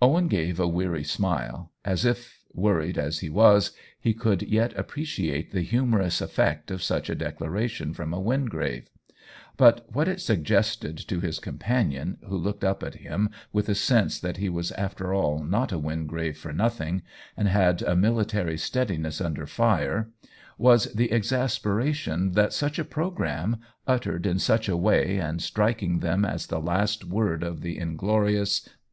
Owen 0.00 0.28
gave 0.28 0.60
a 0.60 0.68
weary 0.68 1.02
smile, 1.02 1.72
as 1.84 2.04
if, 2.04 2.44
worried 2.54 2.96
as 2.96 3.18
he 3.18 3.28
was, 3.28 3.72
he 3.98 4.14
could 4.14 4.42
yet 4.42 4.72
appreciate 4.78 5.50
the 5.50 5.64
hu 5.64 5.84
morous 5.84 6.22
effect 6.22 6.70
of 6.70 6.84
such 6.84 7.10
a 7.10 7.16
declaration 7.16 7.92
from 7.92 8.14
a 8.14 8.20
Wingrave; 8.20 8.88
but 9.56 9.84
what 9.92 10.06
it 10.06 10.20
suggested 10.20 10.96
to 11.08 11.18
his 11.18 11.40
companion, 11.40 12.16
who 12.28 12.36
looked 12.38 12.62
up 12.62 12.84
"at 12.84 12.94
him 12.94 13.28
with 13.52 13.68
a 13.68 13.74
sense 13.74 14.20
that 14.20 14.36
he 14.36 14.48
was 14.48 14.70
after 14.70 15.12
all 15.12 15.42
not 15.42 15.72
a 15.72 15.80
Wingrave 15.80 16.38
for 16.38 16.52
nothing, 16.52 17.02
and 17.36 17.48
had 17.48 17.82
a 17.82 17.96
military 17.96 18.56
steadiness 18.56 19.20
under 19.20 19.46
fire, 19.48 20.10
was 20.58 20.92
the 20.92 21.10
exasperation 21.10 22.34
that 22.34 22.52
such 22.52 22.78
a 22.78 22.84
programme, 22.84 23.56
uttered 23.88 24.26
in 24.26 24.38
such 24.38 24.68
a 24.68 24.76
way 24.76 25.18
and 25.18 25.40
strik 25.40 25.82
ing 25.82 25.98
them 25.98 26.22
a^ 26.22 26.46
the 26.46 26.60
last 26.60 27.04
word 27.04 27.42
of 27.42 27.62
the 27.62 27.76
inglorious. 27.78 28.68